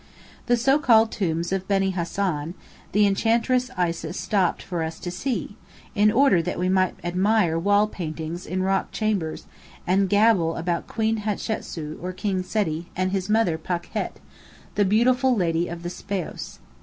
The 0.47 0.57
so 0.57 0.79
called 0.79 1.11
tombs 1.11 1.51
of 1.51 1.67
"Beni 1.67 1.91
Hasan," 1.91 2.55
the 2.91 3.05
Enchantress 3.05 3.69
Isis 3.77 4.19
stopped 4.19 4.63
for 4.63 4.81
us 4.81 4.97
to 4.99 5.11
see, 5.11 5.57
in 5.93 6.11
order 6.11 6.41
that 6.41 6.57
we 6.57 6.69
might 6.69 6.95
admire 7.03 7.59
wall 7.59 7.85
paintings 7.85 8.47
in 8.47 8.63
rock 8.63 8.91
chambers, 8.91 9.45
and 9.85 10.09
gabble 10.09 10.55
about 10.55 10.87
Queen 10.87 11.17
Hatasu 11.19 11.99
or 12.01 12.13
King 12.13 12.41
Seti 12.41 12.89
and 12.95 13.11
his 13.11 13.29
mother 13.29 13.59
Pakhet, 13.59 14.19
the 14.73 14.85
"Beautiful 14.85 15.35
Lady 15.35 15.67
of 15.67 15.83
the 15.83 15.89
Speos." 15.89 16.57